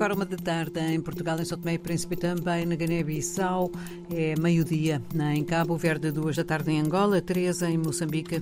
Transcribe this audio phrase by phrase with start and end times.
[0.00, 3.70] agora uma da tarde em Portugal, em São Tomé e Príncipe também na Guiné-Bissau.
[4.10, 5.02] É meio-dia
[5.34, 8.40] em Cabo Verde, duas da tarde em Angola, três em Moçambique.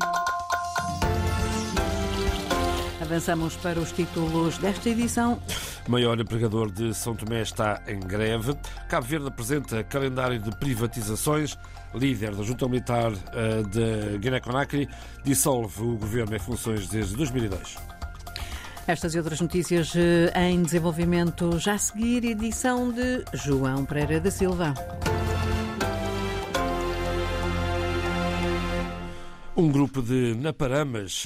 [3.03, 5.43] Avançamos para os títulos desta edição.
[5.89, 8.55] Maior empregador de São Tomé está em greve.
[8.89, 11.59] Cabo Verde apresenta calendário de privatizações.
[11.93, 14.89] Líder da junta militar eh, de Guiné-Conakry
[15.25, 17.98] dissolve o governo em funções desde 2002.
[18.89, 24.31] Estas e outras notícias eh, em desenvolvimento já a seguir, edição de João Pereira da
[24.31, 24.73] Silva.
[29.61, 31.25] Um grupo de naparamas,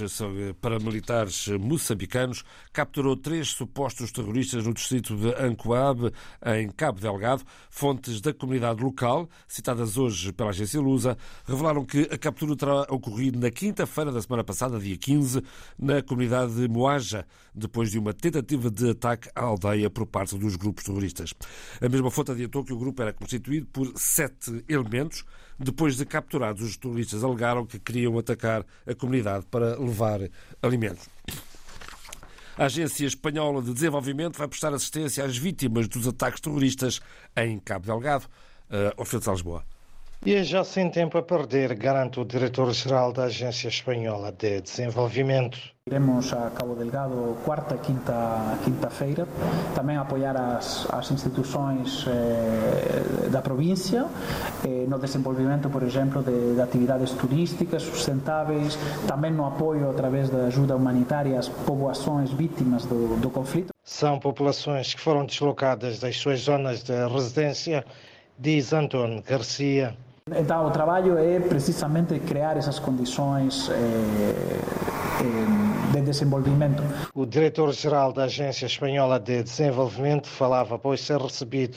[0.58, 2.42] paramilitares moçambicanos,
[2.72, 6.10] capturou três supostos terroristas no distrito de Ancoab,
[6.46, 7.44] em Cabo Delgado.
[7.68, 13.38] Fontes da comunidade local, citadas hoje pela agência Lusa, revelaram que a captura terá ocorrido
[13.38, 15.42] na quinta-feira da semana passada, dia 15,
[15.78, 20.56] na comunidade de Moaja, depois de uma tentativa de ataque à aldeia por parte dos
[20.56, 21.34] grupos terroristas.
[21.82, 25.22] A mesma fonte adiantou que o grupo era constituído por sete elementos,
[25.62, 30.20] depois de capturados, os terroristas alegaram que queriam atacar a comunidade para levar
[30.60, 31.08] alimentos.
[32.56, 37.00] A Agência Espanhola de Desenvolvimento vai prestar assistência às vítimas dos ataques terroristas
[37.36, 38.26] em Cabo Delgado.
[38.72, 39.64] Uh, ao de Lisboa.
[40.24, 45.58] E é já sem tempo a perder, garante o diretor-geral da Agência Espanhola de Desenvolvimento.
[45.88, 49.26] Iremos a Cabo Delgado quarta, quinta, quinta-feira,
[49.74, 54.06] também apoiar as, as instituições eh, da província
[54.64, 58.78] eh, no desenvolvimento, por exemplo, de, de, atividades turísticas sustentáveis,
[59.08, 63.72] também no apoio através da ajuda humanitária às povoações vítimas do, do conflito.
[63.82, 67.84] São populações que foram deslocadas das suas zonas de residência,
[68.38, 69.96] diz Antônio Garcia.
[70.30, 76.80] Então, o trabalho é precisamente criar essas condições eh, eh, de desenvolvimento.
[77.12, 81.76] O diretor-geral da Agência Espanhola de Desenvolvimento falava após ser recebido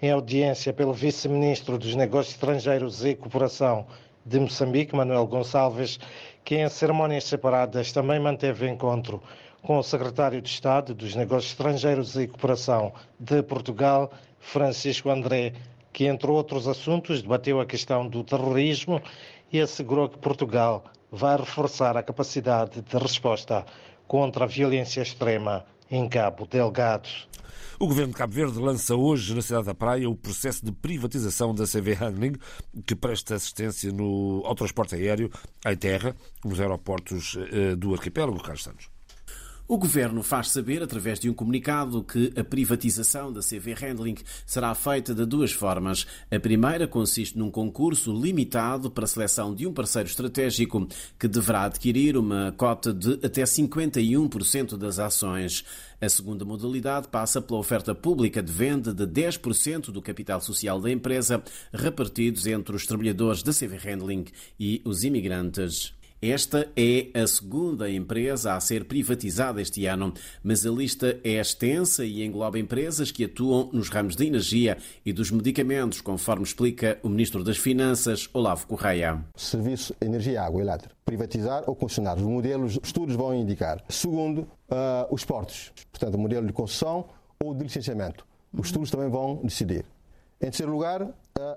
[0.00, 3.84] em audiência pelo vice-ministro dos Negócios Estrangeiros e Cooperação
[4.24, 6.00] de Moçambique, Manuel Gonçalves,
[6.44, 9.22] que em cerimônias separadas também manteve encontro
[9.62, 14.10] com o secretário de Estado dos Negócios Estrangeiros e Cooperação de Portugal,
[14.40, 15.52] Francisco André
[15.92, 19.00] que, entre outros assuntos, debateu a questão do terrorismo
[19.52, 23.66] e assegurou que Portugal vai reforçar a capacidade de resposta
[24.06, 27.08] contra a violência extrema em Cabo Delgado.
[27.78, 31.54] O governo de Cabo Verde lança hoje na cidade da Praia o processo de privatização
[31.54, 32.34] da CV Handling,
[32.86, 35.30] que presta assistência no, ao transporte aéreo
[35.66, 36.14] em terra,
[36.44, 38.88] nos aeroportos eh, do arquipélago, Carlos Santos.
[39.68, 44.74] O governo faz saber, através de um comunicado, que a privatização da CV Handling será
[44.74, 46.04] feita de duas formas.
[46.30, 50.86] A primeira consiste num concurso limitado para a seleção de um parceiro estratégico
[51.18, 55.64] que deverá adquirir uma cota de até 51% das ações.
[56.00, 60.90] A segunda modalidade passa pela oferta pública de venda de 10% do capital social da
[60.90, 61.42] empresa,
[61.72, 64.24] repartidos entre os trabalhadores da CV Handling
[64.58, 65.94] e os imigrantes.
[66.24, 72.04] Esta é a segunda empresa a ser privatizada este ano, mas a lista é extensa
[72.04, 77.08] e engloba empresas que atuam nos ramos da energia e dos medicamentos, conforme explica o
[77.08, 79.20] Ministro das Finanças, Olavo Correia.
[79.34, 80.94] Serviço Energia, Água e Elétrica.
[81.04, 82.16] Privatizar ou concessionar.
[82.16, 83.82] Os modelos, estudos vão indicar.
[83.88, 85.72] Segundo, uh, os portos.
[85.90, 87.08] Portanto, o modelo de concessão
[87.42, 88.24] ou de licenciamento.
[88.56, 89.84] Os estudos também vão decidir.
[90.40, 91.12] Em terceiro lugar, uh,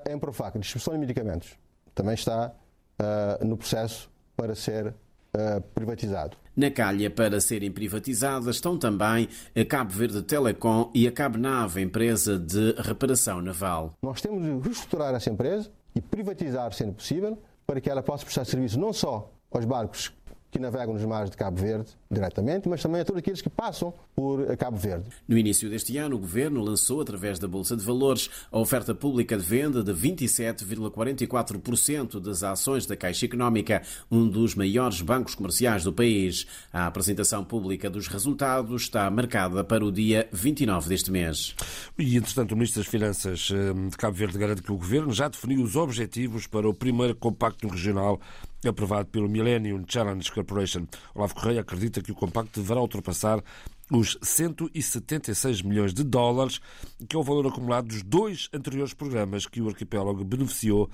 [0.10, 1.52] a Emprofac, distribuição de medicamentos.
[1.94, 2.52] Também está
[3.00, 6.38] uh, no processo para ser uh, privatizado.
[6.56, 12.40] Na calha para serem privatizadas estão também a Cabo Verde Telecom e a Cabnave, empresa
[12.40, 13.94] de reparação naval.
[14.02, 17.38] Nós temos de reestruturar essa empresa e privatizar, sendo possível,
[17.68, 20.14] para que ela possa prestar serviço não só aos barcos
[20.50, 23.94] que navegam nos mares de Cabo Verde diretamente, mas também a todos aqueles que passam
[24.16, 25.06] por Cabo Verde.
[25.28, 29.38] No início deste ano, o Governo lançou, através da Bolsa de Valores, a oferta pública
[29.38, 35.92] de venda de 27,44% das ações da Caixa Económica, um dos maiores bancos comerciais do
[35.94, 36.48] país.
[36.72, 41.56] A apresentação pública dos resultados está marcada para o dia 29 deste mês.
[41.98, 45.28] E, entretanto, o Ministro das Finanças eh, de Cabo Verde garante que o Governo já
[45.28, 48.22] definiu os objetivos para o primeiro compacto regional
[48.68, 50.88] aprovado pelo Millennium Challenge Corporation.
[51.14, 53.44] Olavo Correia acredita que o compacto deverá ultrapassar
[53.92, 56.60] os 176 milhões de dólares,
[57.08, 60.90] que é o valor acumulado dos dois anteriores programas que o arquipélago beneficiou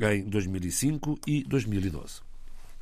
[0.00, 2.20] em 2005 e 2012.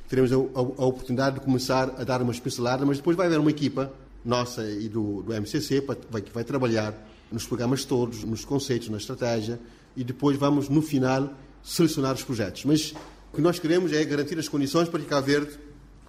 [0.07, 3.39] Teremos a, a, a oportunidade de começar a dar uma especialada, mas depois vai haver
[3.39, 3.91] uma equipa
[4.23, 6.93] nossa e do, do MCC que vai trabalhar
[7.31, 9.59] nos programas todos, nos conceitos, na estratégia
[9.95, 11.33] e depois vamos, no final,
[11.63, 12.65] selecionar os projetos.
[12.65, 12.93] Mas
[13.31, 15.57] o que nós queremos é garantir as condições para que Verde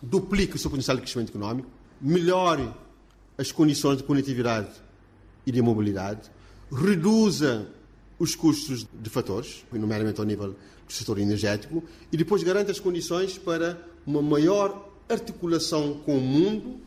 [0.03, 1.69] duplique o seu potencial de crescimento económico,
[2.01, 2.73] melhore
[3.39, 4.71] as condições de conectividade
[5.47, 6.31] e de mobilidade,
[6.71, 7.69] reduza
[8.19, 10.57] os custos de fatores, nomeadamente ao nível
[10.87, 16.81] do setor energético, e depois garante as condições para uma maior articulação com o mundo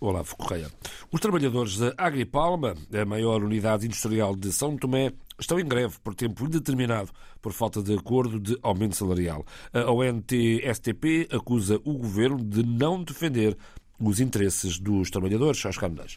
[0.00, 0.70] Olavo Correia.
[1.10, 6.14] Os trabalhadores da Agripalma, a maior unidade industrial de São Tomé, estão em greve por
[6.14, 7.10] tempo indeterminado
[7.40, 9.44] por falta de acordo de aumento salarial.
[9.72, 13.56] A ONT-STP acusa o governo de não defender
[14.00, 15.64] os interesses dos trabalhadores.
[15.64, 16.16] Oscar Mendes.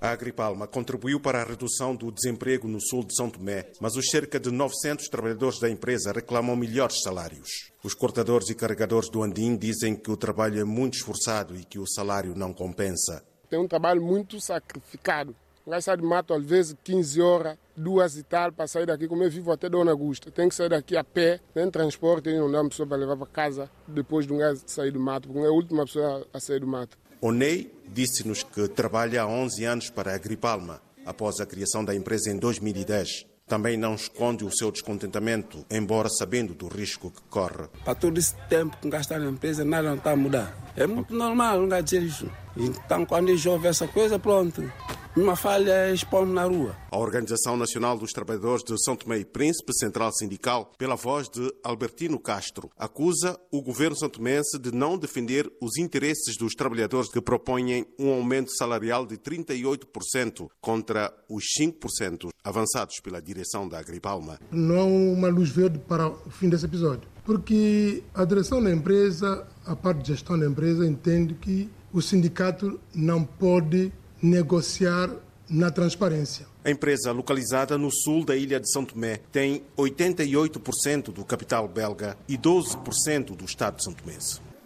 [0.00, 4.08] A Agripalma contribuiu para a redução do desemprego no sul de São Tomé, mas os
[4.10, 7.72] cerca de 900 trabalhadores da empresa reclamam melhores salários.
[7.82, 11.80] Os cortadores e carregadores do Andim dizem que o trabalho é muito esforçado e que
[11.80, 13.24] o salário não compensa.
[13.50, 15.34] Tem um trabalho muito sacrificado.
[15.80, 19.08] Sair de mato às vezes 15 horas, duas e tal, para sair daqui.
[19.08, 22.50] Como eu vivo até Dona Augusta, tem que sair daqui a pé, tem transporte, não
[22.50, 25.44] dá uma pessoa para levar para casa depois de um gajo sair do mato, porque
[25.44, 26.96] é a última pessoa a sair do mato.
[27.20, 32.30] Onei disse-nos que trabalha há 11 anos para a Agripalma, após a criação da empresa
[32.30, 33.26] em 2010.
[33.48, 37.66] Também não esconde o seu descontentamento, embora sabendo do risco que corre.
[37.82, 40.54] Para todo esse tempo que gastar na empresa, nada não está a mudar.
[40.76, 42.30] É muito normal não dizer isso.
[42.56, 44.70] Então, quando chove essa coisa, pronto.
[45.18, 46.76] Uma falha expõe na rua.
[46.92, 51.52] A Organização Nacional dos Trabalhadores de São Tomé e Príncipe, Central Sindical, pela voz de
[51.64, 57.84] Albertino Castro, acusa o governo santomense de não defender os interesses dos trabalhadores que propõem
[57.98, 64.38] um aumento salarial de 38% contra os 5% avançados pela direção da Agripalma.
[64.52, 69.44] Não há uma luz verde para o fim desse episódio, porque a direção da empresa,
[69.66, 73.92] a parte de gestão da empresa, entende que o sindicato não pode
[74.22, 75.10] negociar
[75.48, 76.46] na transparência.
[76.64, 82.16] A empresa, localizada no sul da ilha de São Tomé, tem 88% do capital belga
[82.28, 84.18] e 12% do Estado de São Tomé.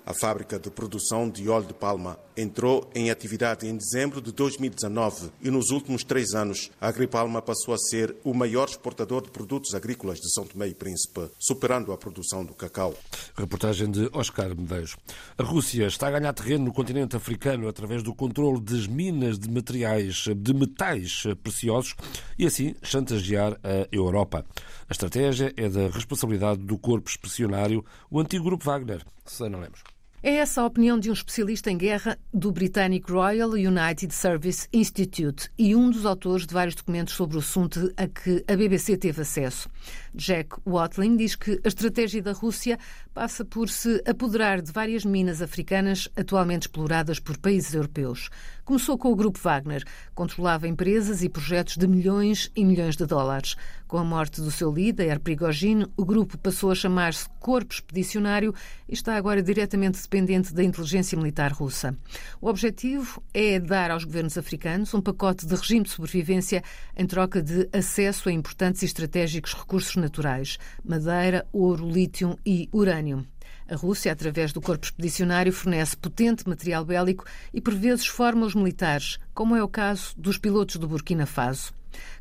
[0.04, 5.30] A fábrica de produção de óleo de palma entrou em atividade em dezembro de 2019
[5.40, 9.76] e nos últimos três anos a Agripalma passou a ser o maior exportador de produtos
[9.76, 12.94] agrícolas de São Tomé e Príncipe, superando a produção do cacau.
[13.36, 14.96] Reportagem de Oscar Medeiros.
[15.38, 19.48] A Rússia está a ganhar terreno no continente africano através do controle das minas de
[19.48, 21.94] materiais de metais preciosos
[22.36, 24.44] e assim chantagear a Europa.
[24.88, 29.04] A estratégia é da responsabilidade do corpo expedicionário, o antigo Grupo Wagner.
[29.24, 29.82] Susana Lemos.
[30.24, 35.50] É essa a opinião de um especialista em guerra do britânico Royal United Service Institute
[35.58, 39.20] e um dos autores de vários documentos sobre o assunto a que a BBC teve
[39.22, 39.68] acesso.
[40.14, 42.78] Jack Watling diz que a estratégia da Rússia
[43.12, 48.30] passa por se apoderar de várias minas africanas atualmente exploradas por países europeus.
[48.64, 49.82] Começou com o Grupo Wagner,
[50.14, 53.56] controlava empresas e projetos de milhões e milhões de dólares.
[53.88, 58.54] Com a morte do seu líder, Prigogine, o grupo passou a chamar-se Corpo Expedicionário
[58.88, 61.98] e está agora diretamente dependente da inteligência militar russa.
[62.40, 66.62] O objetivo é dar aos governos africanos um pacote de regime de sobrevivência
[66.96, 73.26] em troca de acesso a importantes e estratégicos recursos naturais: madeira, ouro, lítio e urânio.
[73.68, 78.54] A Rússia, através do corpo expedicionário, fornece potente material bélico e, por vezes, forma os
[78.54, 81.72] militares, como é o caso dos pilotos do Burkina Faso.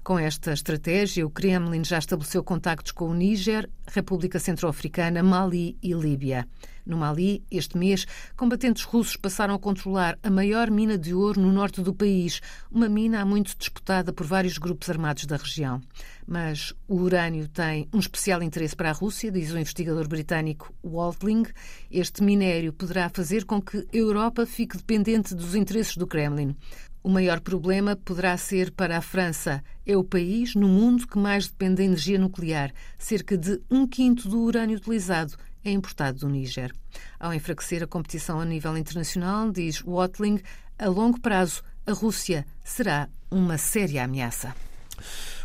[0.03, 5.93] Com esta estratégia, o Kremlin já estabeleceu contactos com o Níger, República Centro-Africana, Mali e
[5.93, 6.47] Líbia.
[6.85, 11.51] No Mali, este mês, combatentes russos passaram a controlar a maior mina de ouro no
[11.51, 12.41] norte do país,
[12.71, 15.79] uma mina há muito disputada por vários grupos armados da região.
[16.27, 21.45] Mas o urânio tem um especial interesse para a Rússia, diz o investigador britânico Waltling.
[21.89, 26.55] Este minério poderá fazer com que a Europa fique dependente dos interesses do Kremlin.
[27.03, 29.63] O maior problema poderá ser para a França.
[29.85, 32.71] É o país no mundo que mais depende da energia nuclear.
[32.97, 36.71] Cerca de um quinto do urânio utilizado é importado do Níger.
[37.19, 40.41] Ao enfraquecer a competição a nível internacional, diz Watling,
[40.77, 44.55] a longo prazo a Rússia será uma séria ameaça.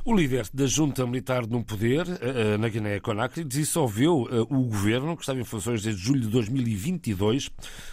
[0.04, 5.16] O líder da junta militar no poder, eh, eh, na Guiné-Conakry, dissolveu eh, o governo,
[5.16, 7.50] que estava em funções desde julho de 2022,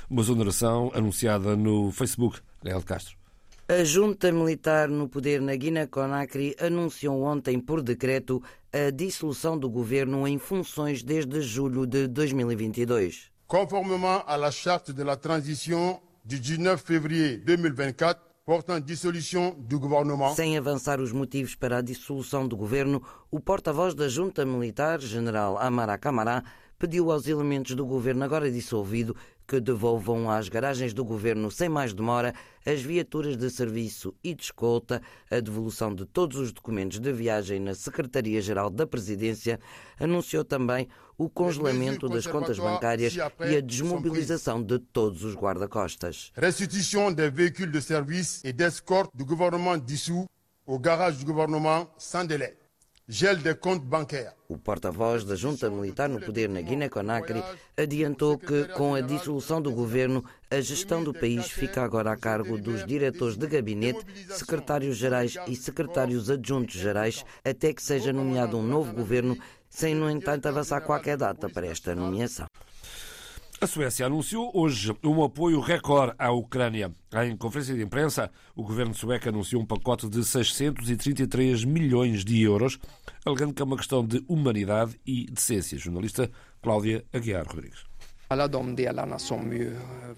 [0.10, 2.40] uma exoneração anunciada no Facebook.
[2.62, 3.23] Gael Castro.
[3.66, 8.44] A junta militar no poder na Guiné-Conakry anunciou ontem por decreto
[8.74, 13.32] a dissolução do governo em funções desde julho de 2022.
[13.48, 20.36] Conformément à la charte de la transition du 19 février 2024, portant dissolution du gouvernement.
[20.36, 23.02] Sem avançar os motivos para a dissolução do governo,
[23.32, 26.44] o porta-voz da junta militar, general Amara Camará,
[26.78, 29.16] pediu aos elementos do governo agora dissolvido
[29.48, 32.34] que devolvam às garagens do governo sem mais demora
[32.66, 37.60] as viaturas de serviço e de escolta, a devolução de todos os documentos de viagem
[37.60, 39.60] na Secretaria-Geral da Presidência,
[40.00, 46.32] anunciou também o congelamento das contas bancárias e a desmobilização de todos os guarda-costas.
[46.36, 50.26] Restituição dos veículos de serviço e d'escorte do governo dissous
[50.66, 52.63] au garage du gouvernement sans délai.
[53.16, 53.38] Gel
[53.84, 54.32] bancaires.
[54.50, 57.44] O porta-voz da junta militar no poder na Guiné-Conakry
[57.78, 62.58] adiantou que, com a dissolução do governo, a gestão do país fica agora a cargo
[62.58, 68.92] dos diretores de gabinete, secretários-gerais e secretários adjuntos gerais, até que seja nomeado um novo
[68.92, 69.38] governo,
[69.70, 72.48] sem, no entanto, avançar qualquer data para esta nomeação.
[73.64, 76.92] A Suécia anunciou hoje um apoio recorde à Ucrânia.
[77.26, 82.78] Em conferência de imprensa, o governo sueco anunciou um pacote de 633 milhões de euros,
[83.26, 85.78] alegando que é uma questão de humanidade e decência.
[85.78, 86.30] Jornalista
[86.62, 87.86] Cláudia Aguiar Rodrigues.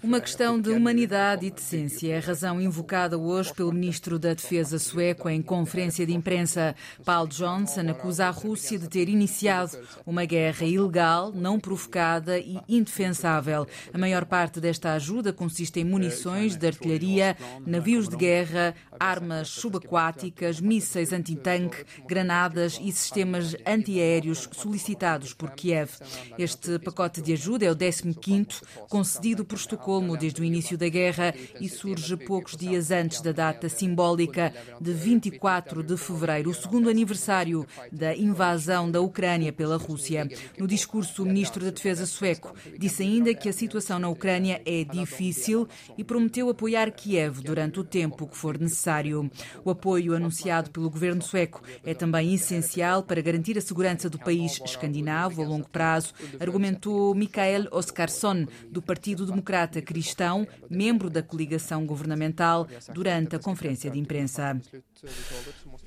[0.02, 4.78] Uma questão de humanidade e decência é a razão invocada hoje pelo ministro da Defesa
[4.78, 6.76] sueco em conferência de imprensa.
[7.04, 13.66] Paul Johnson acusa a Rússia de ter iniciado uma guerra ilegal, não provocada e indefensável.
[13.92, 17.36] A maior parte desta ajuda consiste em munições de artilharia,
[17.66, 25.90] navios de guerra, armas subaquáticas, mísseis antitanque, granadas e sistemas antiaéreos solicitados por Kiev.
[26.38, 27.74] Este pacote de ajuda é o
[28.14, 33.32] 15 concedido por Estocolmo desde o início da guerra e surge poucos dias antes da
[33.32, 40.28] data simbólica de 24 de fevereiro, o segundo aniversário da invasão da Ucrânia pela Rússia.
[40.58, 44.84] No discurso, o ministro da Defesa sueco disse ainda que a situação na Ucrânia é
[44.84, 49.30] difícil e prometeu apoiar Kiev durante o tempo que for necessário.
[49.64, 54.60] O apoio anunciado pelo governo sueco é também essencial para garantir a segurança do país
[54.64, 62.66] escandinavo a longo prazo, argumentou Mikael Oscarsson, do Partido Democrata Cristão, membro da coligação governamental,
[62.92, 64.60] durante a conferência de imprensa.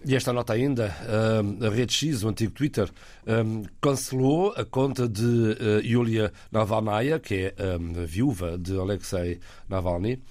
[0.06, 0.96] E esta nota ainda,
[1.62, 2.90] a Rede X, o antigo Twitter,
[3.82, 10.22] cancelou a conta de Yulia Navalnaya, que é a viúva de Alexei Navalny.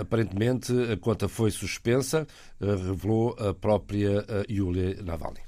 [0.00, 2.26] aparentemente, a conta foi suspensa,
[2.60, 5.47] revelou a própria Yulia Navalny.